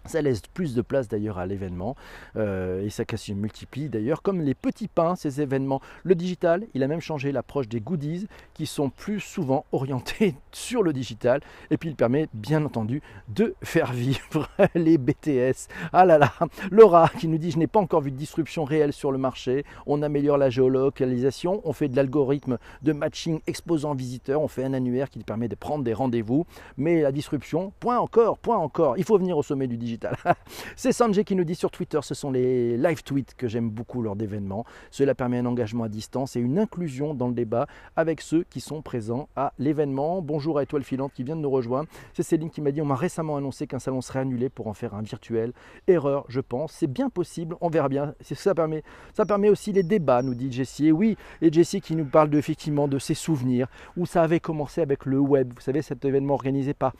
ça 0.08 0.22
laisse 0.22 0.42
plus 0.54 0.74
de 0.74 0.82
place 0.82 1.08
d'ailleurs 1.08 1.38
à 1.38 1.46
l'événement 1.46 1.96
euh, 2.36 2.84
et 2.84 2.90
ça 2.90 3.04
se 3.14 3.32
multiplie 3.32 3.88
d'ailleurs 3.88 4.22
comme 4.22 4.40
les 4.40 4.54
petits 4.54 4.88
pains, 4.88 5.16
ces 5.16 5.40
événements. 5.40 5.80
Le 6.02 6.14
digital, 6.14 6.66
il 6.74 6.82
a 6.82 6.88
même 6.88 7.00
changé 7.00 7.32
l'approche 7.32 7.68
des 7.68 7.80
goodies 7.80 8.26
qui 8.54 8.66
sont 8.66 8.90
plus 8.90 9.20
souvent 9.20 9.64
orientés 9.72 10.34
sur 10.52 10.82
le 10.82 10.92
digital 10.92 11.40
et 11.70 11.76
puis 11.76 11.90
il 11.90 11.96
permet 11.96 12.28
bien 12.32 12.64
entendu 12.64 13.02
de 13.28 13.54
faire 13.62 13.92
vivre 13.92 14.48
les 14.74 14.98
BTS. 14.98 15.68
Ah 15.92 16.04
là 16.04 16.18
là, 16.18 16.32
Laura 16.70 17.08
qui 17.18 17.28
nous 17.28 17.38
dit 17.38 17.50
je 17.50 17.58
n'ai 17.58 17.66
pas 17.66 17.80
encore 17.80 18.00
vu 18.00 18.10
de 18.10 18.16
disruption 18.16 18.64
réelle 18.64 18.92
sur 18.92 19.12
le 19.12 19.18
marché, 19.18 19.64
on 19.86 20.02
améliore 20.02 20.38
la 20.38 20.50
géolocalisation, 20.50 21.60
on 21.64 21.72
fait 21.72 21.88
de 21.88 21.96
l'algorithme 21.96 22.58
de 22.82 22.92
matching 22.92 23.40
exposant 23.46 23.94
visiteurs, 23.94 24.40
on 24.40 24.48
fait 24.48 24.64
un 24.64 24.72
annuaire 24.72 25.10
qui 25.10 25.18
permet 25.24 25.48
de 25.48 25.54
prendre 25.54 25.84
des 25.84 25.92
rendez-vous, 25.92 26.46
mais 26.76 27.02
la 27.02 27.12
disruption, 27.12 27.72
point 27.80 27.98
encore, 27.98 28.38
point 28.38 28.56
encore, 28.56 28.96
il 28.96 29.04
faut 29.04 29.18
venir 29.18 29.36
au 29.36 29.42
sommet 29.42 29.66
du 29.66 29.76
digital 29.76 29.97
C'est 30.76 30.92
Sanjay 30.92 31.24
qui 31.24 31.34
nous 31.34 31.44
dit 31.44 31.54
sur 31.54 31.70
Twitter, 31.70 32.00
ce 32.02 32.14
sont 32.14 32.30
les 32.30 32.76
live 32.76 33.02
tweets 33.02 33.34
que 33.34 33.48
j'aime 33.48 33.70
beaucoup 33.70 34.02
lors 34.02 34.16
d'événements. 34.16 34.64
Cela 34.90 35.14
permet 35.14 35.38
un 35.38 35.46
engagement 35.46 35.84
à 35.84 35.88
distance 35.88 36.36
et 36.36 36.40
une 36.40 36.58
inclusion 36.58 37.14
dans 37.14 37.28
le 37.28 37.34
débat 37.34 37.66
avec 37.96 38.20
ceux 38.20 38.44
qui 38.44 38.60
sont 38.60 38.82
présents 38.82 39.28
à 39.36 39.52
l'événement. 39.58 40.22
Bonjour 40.22 40.58
à 40.58 40.62
Étoile 40.62 40.84
Filante 40.84 41.12
qui 41.12 41.22
vient 41.22 41.36
de 41.36 41.40
nous 41.40 41.50
rejoindre. 41.50 41.88
C'est 42.14 42.22
Céline 42.22 42.50
qui 42.50 42.60
m'a 42.60 42.72
dit 42.72 42.82
on 42.82 42.86
m'a 42.86 42.96
récemment 42.96 43.36
annoncé 43.36 43.66
qu'un 43.66 43.78
salon 43.78 44.00
serait 44.00 44.20
annulé 44.20 44.48
pour 44.48 44.66
en 44.66 44.74
faire 44.74 44.94
un 44.94 45.02
virtuel. 45.02 45.52
Erreur, 45.86 46.24
je 46.28 46.40
pense. 46.40 46.72
C'est 46.72 46.86
bien 46.86 47.10
possible, 47.10 47.56
on 47.60 47.68
verra 47.68 47.88
bien. 47.88 48.14
Ça 48.22 48.54
permet, 48.54 49.48
aussi 49.48 49.72
les 49.72 49.82
débats, 49.82 50.22
nous 50.22 50.34
dit 50.34 50.52
Jessie. 50.52 50.88
Et 50.88 50.92
oui, 50.92 51.16
et 51.42 51.52
Jessie 51.52 51.80
qui 51.80 51.96
nous 51.96 52.04
parle 52.04 52.34
effectivement 52.34 52.88
de 52.88 52.98
ses 52.98 53.14
souvenirs, 53.14 53.68
où 53.96 54.06
ça 54.06 54.22
avait 54.22 54.40
commencé 54.40 54.80
avec 54.80 55.06
le 55.06 55.18
web. 55.18 55.52
Vous 55.54 55.60
savez, 55.60 55.82
cet 55.82 56.04
événement 56.04 56.34
organisé 56.34 56.74
par 56.74 56.92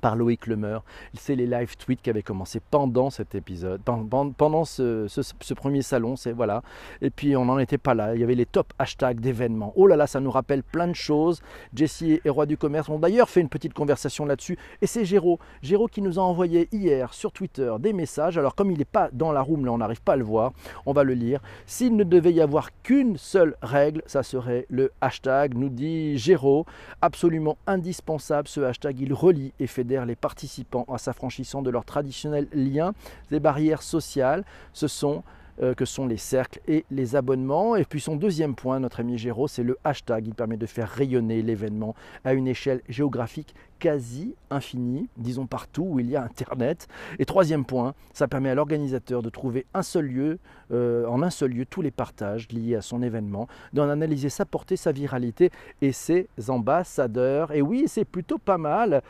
par 0.00 0.16
Loïc 0.16 0.46
Lemeur. 0.46 0.84
C'est 1.14 1.34
les 1.34 1.46
live 1.46 1.76
tweets 1.76 2.02
qui 2.02 2.10
avaient 2.10 2.22
commencé 2.22 2.60
pendant 2.70 3.10
cet 3.10 3.34
épisode, 3.34 3.80
pendant 3.82 4.64
ce, 4.64 5.54
premier 5.54 5.82
salon, 5.82 6.16
c'est 6.16 6.32
voilà. 6.32 6.62
Et 7.02 7.10
puis 7.10 7.36
on 7.36 7.44
n'en 7.44 7.58
était 7.58 7.78
pas 7.78 7.94
là. 7.94 8.14
Il 8.14 8.20
y 8.20 8.24
avait 8.24 8.34
les 8.34 8.46
top 8.46 8.72
hashtags 8.78 9.20
d'événements. 9.20 9.72
Oh 9.76 9.86
là 9.86 9.96
là, 9.96 10.06
ça 10.06 10.20
nous 10.20 10.30
rappelle 10.30 10.62
plein 10.62 10.88
de 10.88 10.94
choses. 10.94 11.42
Jessie 11.74 12.20
et 12.24 12.30
Roi 12.30 12.46
du 12.46 12.56
Commerce 12.56 12.88
ont 12.88 12.98
d'ailleurs 12.98 13.28
fait 13.28 13.40
une 13.40 13.48
petite 13.48 13.74
conversation 13.74 14.24
là-dessus. 14.24 14.58
Et 14.80 14.86
c'est 14.86 15.04
Géraud, 15.04 15.38
Géraud 15.62 15.88
qui 15.88 16.02
nous 16.02 16.18
a 16.18 16.22
envoyé 16.22 16.68
hier 16.72 17.12
sur 17.14 17.32
Twitter 17.32 17.72
des 17.80 17.92
messages. 17.92 18.38
Alors 18.38 18.54
comme 18.54 18.70
il 18.70 18.78
n'est 18.78 18.84
pas 18.84 19.10
dans 19.12 19.32
la 19.32 19.42
room, 19.42 19.64
là 19.64 19.72
on 19.72 19.78
n'arrive 19.78 20.02
pas 20.02 20.14
à 20.14 20.16
le 20.16 20.24
voir, 20.24 20.52
on 20.86 20.92
va 20.92 21.04
le 21.04 21.14
lire. 21.14 21.40
S'il 21.66 21.96
ne 21.96 22.04
devait 22.04 22.32
y 22.32 22.40
avoir 22.40 22.70
qu'une 22.82 23.16
seule 23.16 23.56
règle, 23.62 24.02
ça 24.06 24.22
serait 24.22 24.66
le 24.68 24.92
hashtag, 25.00 25.54
nous 25.54 25.68
dit 25.68 26.16
Géraud. 26.18 26.66
Absolument 27.02 27.58
indispensable 27.66 28.48
ce 28.48 28.60
hashtag, 28.60 29.00
il 29.00 29.12
relie 29.12 29.52
et 29.58 29.66
fait 29.66 29.79
les 29.82 30.16
participants 30.16 30.84
en 30.88 30.98
s'affranchissant 30.98 31.62
de 31.62 31.70
leurs 31.70 31.84
traditionnels 31.84 32.48
liens, 32.52 32.92
des 33.30 33.40
barrières 33.40 33.82
sociales. 33.82 34.44
Ce 34.72 34.88
sont 34.88 35.22
euh, 35.62 35.74
que 35.74 35.84
sont 35.84 36.06
les 36.06 36.16
cercles 36.16 36.60
et 36.68 36.86
les 36.90 37.16
abonnements. 37.16 37.76
Et 37.76 37.84
puis 37.84 38.00
son 38.00 38.16
deuxième 38.16 38.54
point, 38.54 38.80
notre 38.80 39.00
ami 39.00 39.18
Géraud, 39.18 39.46
c'est 39.46 39.62
le 39.62 39.76
hashtag. 39.84 40.26
Il 40.26 40.34
permet 40.34 40.56
de 40.56 40.64
faire 40.64 40.88
rayonner 40.88 41.42
l'événement 41.42 41.94
à 42.24 42.32
une 42.32 42.48
échelle 42.48 42.80
géographique 42.88 43.54
quasi 43.78 44.34
infinie, 44.50 45.08
disons 45.18 45.46
partout 45.46 45.86
où 45.90 46.00
il 46.00 46.08
y 46.08 46.16
a 46.16 46.22
Internet. 46.22 46.88
Et 47.18 47.26
troisième 47.26 47.66
point, 47.66 47.94
ça 48.14 48.26
permet 48.26 48.48
à 48.48 48.54
l'organisateur 48.54 49.22
de 49.22 49.28
trouver 49.28 49.66
un 49.74 49.82
seul 49.82 50.06
lieu, 50.06 50.38
euh, 50.72 51.06
en 51.06 51.22
un 51.22 51.30
seul 51.30 51.50
lieu 51.50 51.66
tous 51.66 51.82
les 51.82 51.90
partages 51.90 52.48
liés 52.52 52.76
à 52.76 52.82
son 52.82 53.02
événement, 53.02 53.46
d'en 53.74 53.88
analyser 53.90 54.30
sa 54.30 54.46
portée, 54.46 54.76
sa 54.76 54.92
viralité 54.92 55.50
et 55.82 55.92
ses 55.92 56.28
ambassadeurs. 56.48 57.52
Et 57.52 57.60
oui, 57.60 57.84
c'est 57.86 58.06
plutôt 58.06 58.38
pas 58.38 58.58
mal. 58.58 59.02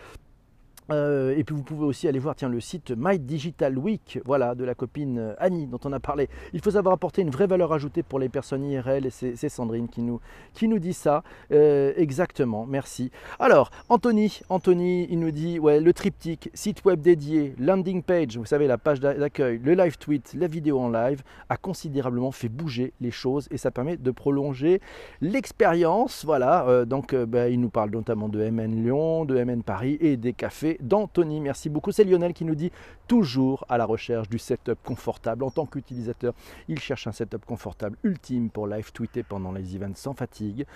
Euh, 0.90 1.36
et 1.36 1.44
puis 1.44 1.54
vous 1.54 1.62
pouvez 1.62 1.84
aussi 1.84 2.08
aller 2.08 2.18
voir 2.18 2.34
tiens, 2.34 2.48
le 2.48 2.60
site 2.60 2.92
My 2.96 3.18
Digital 3.18 3.78
Week 3.78 4.20
voilà, 4.24 4.54
de 4.54 4.64
la 4.64 4.74
copine 4.74 5.18
euh, 5.18 5.34
Annie 5.38 5.66
dont 5.66 5.78
on 5.84 5.92
a 5.92 6.00
parlé. 6.00 6.28
Il 6.52 6.60
faut 6.60 6.72
savoir 6.72 6.94
apporter 6.94 7.22
une 7.22 7.30
vraie 7.30 7.46
valeur 7.46 7.72
ajoutée 7.72 8.02
pour 8.02 8.18
les 8.18 8.28
personnes 8.28 8.64
IRL 8.64 9.06
et 9.06 9.10
c'est 9.10 9.48
Sandrine 9.48 9.88
qui 9.88 10.02
nous, 10.02 10.20
qui 10.52 10.68
nous 10.68 10.78
dit 10.78 10.92
ça. 10.92 11.22
Euh, 11.52 11.92
exactement, 11.96 12.66
merci. 12.66 13.10
Alors, 13.38 13.70
Anthony, 13.88 14.40
Anthony, 14.48 15.06
il 15.10 15.20
nous 15.20 15.30
dit 15.30 15.58
ouais, 15.58 15.80
le 15.80 15.92
triptyque, 15.92 16.50
site 16.54 16.84
web 16.84 17.00
dédié, 17.00 17.54
landing 17.58 18.02
page, 18.02 18.36
vous 18.36 18.44
savez, 18.44 18.66
la 18.66 18.78
page 18.78 19.00
d'accueil, 19.00 19.60
le 19.62 19.74
live 19.74 19.98
tweet, 19.98 20.34
la 20.34 20.46
vidéo 20.46 20.80
en 20.80 20.90
live, 20.90 21.22
a 21.48 21.56
considérablement 21.56 22.32
fait 22.32 22.48
bouger 22.48 22.92
les 23.00 23.10
choses 23.10 23.48
et 23.50 23.58
ça 23.58 23.70
permet 23.70 23.96
de 23.96 24.10
prolonger 24.10 24.80
l'expérience. 25.20 26.24
Voilà, 26.24 26.84
donc 26.84 27.14
bah, 27.14 27.48
il 27.48 27.60
nous 27.60 27.70
parle 27.70 27.90
notamment 27.90 28.28
de 28.28 28.48
MN 28.48 28.82
Lyon, 28.82 29.24
de 29.24 29.42
MN 29.42 29.62
Paris 29.62 29.96
et 30.00 30.16
des 30.16 30.32
cafés 30.32 30.79
d'Anthony. 30.80 31.40
Merci 31.40 31.68
beaucoup. 31.68 31.92
C'est 31.92 32.04
Lionel 32.04 32.32
qui 32.32 32.44
nous 32.44 32.54
dit 32.54 32.72
toujours 33.06 33.64
à 33.68 33.78
la 33.78 33.84
recherche 33.84 34.28
du 34.28 34.38
setup 34.38 34.78
confortable. 34.84 35.44
En 35.44 35.50
tant 35.50 35.66
qu'utilisateur, 35.66 36.34
il 36.68 36.78
cherche 36.78 37.06
un 37.06 37.12
setup 37.12 37.44
confortable 37.44 37.96
ultime 38.04 38.50
pour 38.50 38.66
live 38.66 38.92
tweeter 38.92 39.22
pendant 39.22 39.52
les 39.52 39.74
events 39.76 39.96
sans 39.96 40.14
fatigue, 40.14 40.66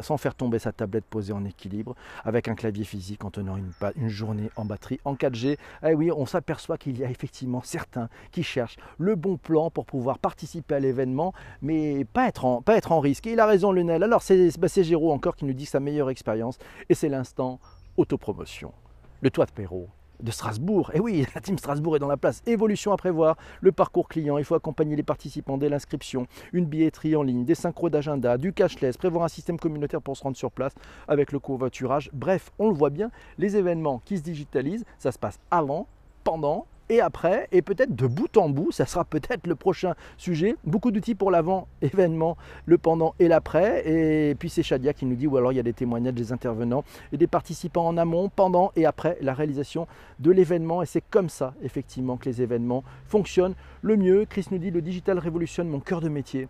sans 0.00 0.16
faire 0.16 0.34
tomber 0.34 0.58
sa 0.58 0.72
tablette 0.72 1.04
posée 1.04 1.32
en 1.32 1.44
équilibre, 1.44 1.94
avec 2.24 2.48
un 2.48 2.54
clavier 2.54 2.84
physique 2.84 3.24
en 3.24 3.30
tenant 3.30 3.56
une, 3.56 4.08
journée 4.08 4.50
en 4.56 4.64
batterie 4.64 5.00
en 5.04 5.14
4G. 5.14 5.58
Eh 5.86 5.94
oui, 5.94 6.10
on 6.10 6.26
s'aperçoit 6.26 6.78
qu'il 6.78 6.98
y 6.98 7.04
a 7.04 7.10
effectivement 7.10 7.62
certains 7.62 8.08
qui 8.32 8.42
cherchent 8.42 8.78
le 8.98 9.14
bon 9.14 9.36
plan 9.36 9.70
pour 9.70 9.86
pouvoir 9.86 10.18
participer 10.18 10.76
à 10.76 10.80
l'événement, 10.80 11.32
mais 11.62 12.04
pas 12.04 12.28
être, 12.28 12.44
en, 12.44 12.62
pas 12.62 12.76
être 12.76 12.92
en 12.92 13.00
risque. 13.00 13.26
Et 13.26 13.32
il 13.32 13.40
a 13.40 13.46
raison, 13.46 13.72
Lionel. 13.72 14.02
Alors, 14.02 14.22
c'est 14.22 14.58
bah, 14.58 14.68
Géraud 14.68 15.12
encore 15.12 15.36
qui 15.36 15.44
nous 15.44 15.52
dit 15.52 15.66
sa 15.66 15.80
meilleure 15.80 16.10
expérience, 16.10 16.58
et 16.88 16.94
c'est 16.94 17.08
l'instant 17.08 17.60
autopromotion 17.96 18.72
le 19.20 19.30
toit 19.30 19.46
de 19.46 19.52
Perrault 19.52 19.88
de 20.22 20.30
Strasbourg. 20.30 20.90
Et 20.94 21.00
oui, 21.00 21.26
la 21.34 21.40
team 21.40 21.58
Strasbourg 21.58 21.96
est 21.96 21.98
dans 22.00 22.08
la 22.08 22.16
place. 22.16 22.42
Évolution 22.46 22.92
à 22.92 22.96
prévoir, 22.96 23.36
le 23.60 23.72
parcours 23.72 24.08
client, 24.08 24.38
il 24.38 24.44
faut 24.44 24.54
accompagner 24.54 24.96
les 24.96 25.02
participants 25.02 25.58
dès 25.58 25.68
l'inscription, 25.68 26.26
une 26.52 26.66
billetterie 26.66 27.16
en 27.16 27.22
ligne, 27.22 27.44
des 27.44 27.54
synchros 27.54 27.90
d'agenda, 27.90 28.38
du 28.38 28.52
cashless, 28.52 28.96
prévoir 28.96 29.24
un 29.24 29.28
système 29.28 29.58
communautaire 29.58 30.02
pour 30.02 30.16
se 30.16 30.22
rendre 30.22 30.36
sur 30.36 30.50
place 30.50 30.74
avec 31.06 31.32
le 31.32 31.38
covoiturage. 31.38 32.10
Bref, 32.12 32.50
on 32.58 32.68
le 32.68 32.74
voit 32.74 32.90
bien, 32.90 33.10
les 33.38 33.56
événements 33.56 34.02
qui 34.04 34.18
se 34.18 34.22
digitalisent, 34.22 34.84
ça 34.98 35.12
se 35.12 35.18
passe 35.18 35.38
avant, 35.50 35.86
pendant 36.24 36.66
et 36.88 37.00
après, 37.00 37.48
et 37.52 37.62
peut-être 37.62 37.94
de 37.94 38.06
bout 38.06 38.36
en 38.36 38.48
bout, 38.48 38.72
ça 38.72 38.86
sera 38.86 39.04
peut-être 39.04 39.46
le 39.46 39.54
prochain 39.54 39.94
sujet. 40.16 40.56
Beaucoup 40.64 40.90
d'outils 40.90 41.14
pour 41.14 41.30
l'avant 41.30 41.68
événement, 41.82 42.36
le 42.66 42.78
pendant 42.78 43.14
et 43.18 43.28
l'après. 43.28 43.86
Et 43.86 44.34
puis 44.34 44.48
c'est 44.48 44.62
Shadia 44.62 44.92
qui 44.92 45.06
nous 45.06 45.16
dit, 45.16 45.26
ou 45.26 45.36
alors 45.36 45.52
il 45.52 45.56
y 45.56 45.60
a 45.60 45.64
des 45.64 45.72
témoignages 45.72 46.14
des 46.14 46.32
intervenants 46.32 46.84
et 47.12 47.16
des 47.16 47.26
participants 47.26 47.86
en 47.86 47.96
amont, 47.96 48.28
pendant 48.28 48.72
et 48.76 48.86
après 48.86 49.18
la 49.20 49.34
réalisation 49.34 49.86
de 50.18 50.30
l'événement. 50.30 50.82
Et 50.82 50.86
c'est 50.86 51.04
comme 51.10 51.28
ça, 51.28 51.54
effectivement, 51.62 52.16
que 52.16 52.28
les 52.28 52.42
événements 52.42 52.84
fonctionnent 53.06 53.54
le 53.82 53.96
mieux. 53.96 54.24
Chris 54.24 54.46
nous 54.50 54.58
dit, 54.58 54.70
le 54.70 54.82
digital 54.82 55.18
révolutionne 55.18 55.68
mon 55.68 55.80
cœur 55.80 56.00
de 56.00 56.08
métier 56.08 56.48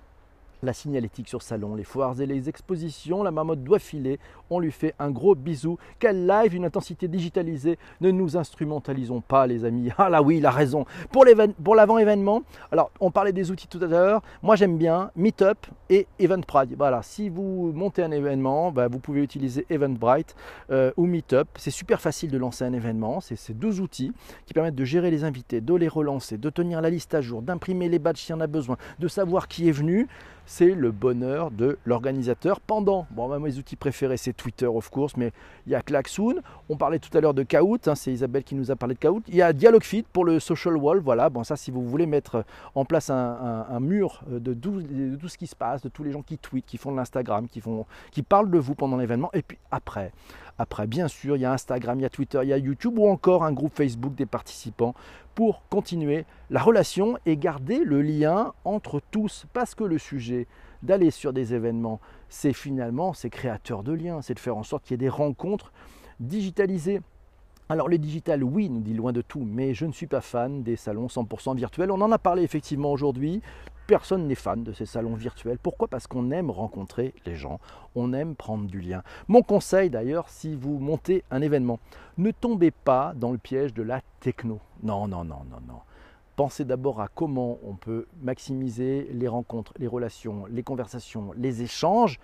la 0.62 0.73
signalétique 0.73 1.29
sur 1.29 1.43
salon, 1.43 1.75
les 1.75 1.85
foires 1.85 2.21
et 2.21 2.27
les 2.27 2.49
expositions, 2.49 3.23
la 3.23 3.31
marmotte 3.31 3.62
doit 3.62 3.79
filer, 3.79 4.19
on 4.50 4.61
lui 4.61 4.73
fait 4.73 4.95
un 4.99 5.11
gros 5.11 5.35
bisou. 5.35 5.79
Quel 5.99 6.27
live, 6.27 6.55
une 6.55 6.65
intensité 6.65 7.09
digitalisée, 7.09 7.79
ne 8.00 8.11
nous 8.11 8.37
instrumentalisons 8.37 9.21
pas 9.21 9.47
les 9.47 9.65
amis. 9.65 9.91
Ah 10.00 10.09
là 10.09 10.23
oui, 10.23 10.38
il 10.38 10.47
a 10.47 10.50
raison. 10.50 10.87
Pour 11.11 11.75
l'avant-événement, 11.75 12.43
alors 12.71 12.91
on 13.00 13.11
parlait 13.11 13.33
des 13.33 13.50
outils 13.50 13.67
tout 13.67 13.81
à 13.83 13.87
l'heure, 13.87 14.23
moi 14.43 14.55
j'aime 14.55 14.79
bien 14.79 15.11
Meetup 15.17 15.67
et 15.91 16.07
Eventbrite. 16.21 16.75
Voilà, 16.77 17.03
si 17.03 17.29
vous 17.29 17.73
montez 17.75 18.03
un 18.03 18.12
événement, 18.12 18.71
bah, 18.71 18.87
vous 18.87 19.00
pouvez 19.00 19.23
utiliser 19.23 19.67
Eventbrite 19.71 20.37
euh, 20.71 20.93
ou 20.97 21.07
Meetup. 21.07 21.49
C'est 21.57 21.73
super 21.73 22.00
facile 22.00 22.31
de 22.31 22.38
lancer 22.38 22.65
un 22.65 22.73
événement, 22.73 23.21
c'est 23.21 23.37
ces 23.37 23.55
deux 23.55 23.81
outils 23.81 24.12
qui 24.47 24.55
permettent 24.55 24.77
de 24.77 24.85
gérer 24.85 25.11
les 25.11 25.25
invités, 25.25 25.61
de 25.61 25.75
les 25.75 25.88
relancer, 25.88 26.38
de 26.38 26.50
tenir 26.50 26.81
la 26.81 26.91
liste 26.91 27.15
à 27.15 27.21
jour, 27.21 27.43
d'imprimer 27.43 27.88
les 27.88 27.99
badges 27.99 28.19
s'il 28.19 28.35
y 28.35 28.38
en 28.38 28.41
a 28.41 28.47
besoin, 28.47 28.77
de 28.99 29.09
savoir 29.09 29.49
qui 29.49 29.69
est 29.69 29.73
venu 29.73 30.07
c'est 30.49 30.75
le 30.75 30.90
bonheur 30.93 31.50
de 31.50 31.78
l'organisateur 31.85 32.59
pendant. 32.61 33.07
Bon, 33.11 33.38
mes 33.38 33.59
outils 33.59 33.76
préférés, 33.76 34.17
c'est 34.17 34.33
Twitter, 34.33 34.64
of 34.64 34.88
course, 34.88 35.14
mais 35.19 35.31
il 35.67 35.73
y 35.73 35.75
a 35.75 35.83
Klaxoon. 35.83 36.37
On 36.71 36.76
parlait 36.78 36.99
tout 36.99 37.17
à 37.17 37.21
l'heure 37.21 37.35
de 37.35 37.43
Kahoot, 37.43 37.87
hein, 37.87 37.95
c'est 37.95 38.11
Isabelle 38.11 38.45
qui 38.45 38.55
nous 38.55 38.71
a 38.71 38.76
parlé 38.76 38.95
de 38.95 38.99
Kahoot. 38.99 39.23
Il 39.28 39.35
y 39.35 39.43
a 39.43 39.52
Dialogfit 39.52 40.05
pour 40.11 40.25
le 40.25 40.40
social 40.40 40.75
wall. 40.78 41.00
Voilà, 41.00 41.28
bon, 41.28 41.45
ça, 41.45 41.55
si 41.57 41.71
vous 41.71 41.85
voulez 41.85 42.07
mettre 42.07 42.47
en 42.75 42.87
place 42.87 43.11
un, 43.11 43.81
mur 43.81 44.23
de 44.26 44.55
tout, 44.55 44.81
ce 45.28 45.37
qui 45.37 45.47
se 45.47 45.55
passe, 45.55 45.83
de 45.83 45.90
tous 45.90 46.02
les 46.02 46.12
gens 46.12 46.23
qui 46.23 46.38
tweetent, 46.38 46.64
qui 46.64 46.78
font 46.78 46.93
de 46.93 46.97
l'Instagram, 46.97 47.47
qui 48.11 48.23
parlent 48.23 48.50
de 48.50 48.59
vous 48.59 48.75
pendant 48.75 48.97
l'événement, 48.97 49.31
et 49.35 49.43
puis 49.43 49.59
après. 49.71 50.12
Après, 50.59 50.87
bien 50.87 51.09
sûr, 51.09 51.37
il 51.37 51.41
y 51.41 51.45
a 51.45 51.53
Instagram, 51.53 51.99
il 52.00 52.03
y 52.03 52.07
a 52.07 52.11
Twitter, 52.11 52.41
il 52.43 52.49
y 52.49 52.53
a 52.53 52.59
YouTube 52.59 52.99
ou 52.99 53.09
encore 53.09 53.45
un 53.45 53.53
groupe 53.53 53.75
Facebook 53.75 54.15
des 54.15 54.27
participants 54.27 54.95
pour 55.35 55.62
continuer 55.69 56.25
la 56.50 56.61
relation 56.61 57.17
et 57.27 57.37
garder 57.37 57.85
le 57.85 58.03
lien 58.03 58.53
entre 58.65 59.00
tous. 59.11 59.47
Parce 59.53 59.75
que 59.75 59.85
le 59.85 59.99
sujet 59.99 60.47
d'aller 60.83 61.11
sur 61.11 61.33
des 61.33 61.55
événements 61.55 62.00
c'est 62.29 62.53
finalement, 62.53 63.15
c'est 63.15 63.31
créateur 63.31 63.83
de 63.83 63.93
liens, 63.93 64.23
c'est 64.23 64.35
de 64.35 64.38
faire 64.38 64.57
en 64.57 64.62
sorte 64.62 64.85
qu'il 64.85 64.93
y 64.93 64.97
ait 64.97 64.99
des 64.99 65.09
rencontres 65.09 65.73
digitalisées. 66.21 67.00
Alors 67.69 67.88
les 67.88 67.99
digital, 67.99 68.43
oui, 68.43 68.71
nous 68.71 68.81
dit 68.81 68.95
loin 68.95 69.12
de 69.12 69.21
tout, 69.21 69.45
mais 69.45 69.75
je 69.75 69.85
ne 69.87 69.93
suis 69.93 70.07
pas 70.07 70.21
fan 70.21 70.62
des 70.62 70.77
salons 70.77 71.07
100% 71.07 71.55
virtuels. 71.57 71.91
On 71.91 72.00
en 72.00 72.12
a 72.12 72.19
parlé 72.19 72.43
effectivement 72.43 72.93
aujourd'hui. 72.93 73.43
Personne 73.88 74.26
n'est 74.26 74.35
fan 74.35 74.64
de 74.64 74.75
ces 74.75 74.85
salons 74.85 75.14
virtuels. 75.14 75.59
Pourquoi? 75.59 75.88
Parce 75.88 76.07
qu'on 76.07 76.30
aime 76.30 76.50
rencontrer 76.50 77.14
les 77.25 77.37
gens, 77.37 77.59
on 77.95 78.12
aime 78.12 78.35
prendre 78.35 78.66
du 78.66 78.83
lien. 78.83 79.02
Mon 79.28 79.40
conseil 79.40 79.88
d'ailleurs, 79.88 80.28
si 80.28 80.54
vous 80.54 80.78
montez 80.78 81.25
un 81.30 81.40
événement, 81.40 81.80
ne 82.18 82.30
tombez 82.30 82.71
pas 82.71 83.14
dans 83.16 83.33
le 83.33 83.38
piège 83.38 83.73
de 83.73 83.83
la 83.83 84.02
techno. 84.21 84.61
Non, 84.83 85.09
non, 85.09 85.25
non, 85.25 85.40
non, 85.50 85.61
non. 85.66 85.80
Pensez 86.37 86.66
d'abord 86.66 87.00
à 87.00 87.09
comment 87.09 87.59
on 87.64 87.76
peut 87.76 88.07
maximiser 88.21 89.09
les 89.11 89.26
rencontres, 89.26 89.73
les 89.78 89.87
relations, 89.87 90.45
les 90.50 90.62
conversations, 90.62 91.33
les 91.35 91.62
échanges 91.62 92.21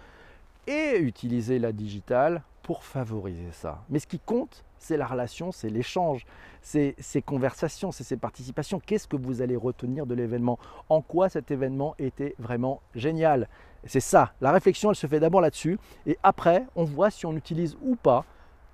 et 0.66 0.98
utiliser 0.98 1.58
la 1.58 1.72
digitale 1.72 2.42
pour 2.62 2.84
favoriser 2.84 3.52
ça. 3.52 3.84
Mais 3.88 4.00
ce 4.00 4.06
qui 4.06 4.18
compte, 4.18 4.66
c'est 4.84 4.96
la 4.96 5.06
relation, 5.06 5.50
c'est 5.50 5.70
l'échange, 5.70 6.26
c'est 6.60 6.94
ces 6.98 7.22
conversations, 7.22 7.90
c'est 7.90 8.04
ces 8.04 8.16
participations. 8.16 8.80
Qu'est-ce 8.80 9.08
que 9.08 9.16
vous 9.16 9.40
allez 9.40 9.56
retenir 9.56 10.06
de 10.06 10.14
l'événement? 10.14 10.58
En 10.88 11.00
quoi 11.00 11.28
cet 11.28 11.50
événement 11.50 11.94
était 11.98 12.34
vraiment 12.38 12.82
génial? 12.94 13.48
C'est 13.86 14.00
ça, 14.00 14.32
la 14.40 14.52
réflexion, 14.52 14.90
elle 14.90 14.96
se 14.96 15.06
fait 15.06 15.20
d'abord 15.20 15.40
là-dessus, 15.40 15.78
et 16.06 16.18
après, 16.22 16.66
on 16.76 16.84
voit 16.84 17.10
si 17.10 17.26
on 17.26 17.34
utilise 17.34 17.76
ou 17.82 17.96
pas 17.96 18.24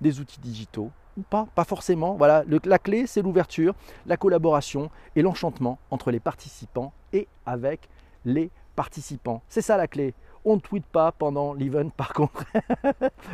des 0.01 0.19
outils 0.19 0.39
digitaux 0.39 0.91
ou 1.17 1.21
pas, 1.21 1.47
pas 1.55 1.65
forcément. 1.65 2.15
Voilà, 2.15 2.43
la 2.63 2.79
clé, 2.79 3.07
c'est 3.07 3.21
l'ouverture, 3.21 3.73
la 4.05 4.17
collaboration 4.17 4.89
et 5.15 5.21
l'enchantement 5.21 5.79
entre 5.91 6.11
les 6.11 6.19
participants 6.19 6.93
et 7.13 7.27
avec 7.45 7.89
les 8.25 8.49
participants. 8.75 9.41
C'est 9.49 9.61
ça 9.61 9.77
la 9.77 9.87
clé. 9.87 10.13
On 10.43 10.55
ne 10.55 10.59
tweet 10.59 10.85
pas 10.85 11.11
pendant 11.11 11.53
l'event 11.53 11.89
par 11.97 12.13
contre. 12.13 12.45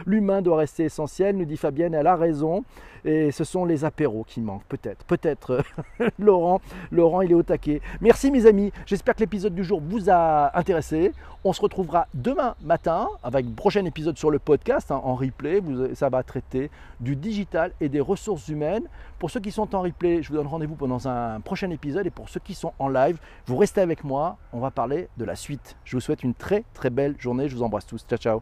L'humain 0.06 0.42
doit 0.42 0.58
rester 0.58 0.86
essentiel, 0.86 1.38
nous 1.38 1.46
dit 1.46 1.58
Fabienne, 1.58 1.94
elle 1.94 2.08
a 2.08 2.16
raison. 2.16 2.64
Et 3.06 3.32
ce 3.32 3.44
sont 3.44 3.64
les 3.64 3.86
apéros 3.86 4.26
qui 4.28 4.42
manquent, 4.42 4.66
peut-être. 4.68 5.06
Peut-être, 5.06 5.64
Laurent. 6.20 6.60
Laurent, 6.92 7.22
il 7.22 7.32
est 7.32 7.36
au 7.36 7.44
taquet. 7.44 7.82
Merci 8.02 8.32
mes 8.32 8.46
amis. 8.46 8.74
J'espère 8.86 9.16
que 9.16 9.22
l'épisode 9.22 9.56
du 9.56 9.64
jour 9.64 9.82
vous 9.82 10.10
a 10.10 10.58
intéressé. 10.58 11.14
On 11.44 11.54
se 11.54 11.62
retrouvera 11.62 12.08
demain 12.14 12.56
matin 12.62 13.08
avec 13.24 13.46
un 13.46 13.52
prochain 13.52 13.86
épisode 13.86 14.18
sur 14.18 14.30
le 14.30 14.40
podcast 14.40 14.92
hein, 14.92 15.00
en 15.04 15.16
replay. 15.16 15.62
ça 15.94 16.10
va 16.10 16.24
traiter 16.24 16.70
du 17.00 17.16
digital 17.16 17.72
et 17.80 17.88
des 17.88 18.02
ressources 18.02 18.50
humaines. 18.50 18.84
Pour 19.20 19.32
ceux 19.32 19.40
qui 19.40 19.52
sont 19.52 19.76
en 19.76 19.82
replay, 19.82 20.22
je 20.22 20.30
vous 20.30 20.36
donne 20.36 20.48
rendez-vous 20.48 20.76
pendant 20.76 21.08
un 21.08 21.40
prochain 21.42 21.70
épisode. 21.72 22.06
Et 22.06 22.12
pour 22.12 22.30
ceux 22.30 22.40
qui 22.40 22.54
sont 22.54 22.74
en 22.78 22.88
live, 22.88 23.18
vous 23.48 23.58
restez 23.58 23.82
avec 23.82 24.04
moi. 24.04 24.38
On 24.54 24.60
va 24.60 24.72
parler 24.72 25.10
de 25.18 25.26
la 25.26 25.36
suite. 25.36 25.76
Je 25.84 25.96
vous 25.96 26.02
souhaite 26.02 26.24
une 26.24 26.34
très 26.36 26.64
très 26.74 26.90
belle 26.90 27.16
journée. 27.20 27.50
Je 27.50 27.56
vous 27.56 27.64
embrasse 27.64 27.86
tous. 27.86 28.06
Ciao, 28.08 28.18
ciao. 28.18 28.42